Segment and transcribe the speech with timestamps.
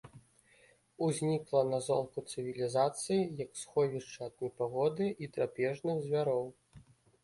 [1.07, 6.45] Узнікла на золку цывілізацыі як сховішча ад непагоды і драпежных звяроў.